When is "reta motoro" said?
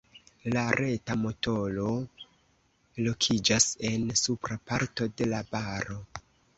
0.79-1.85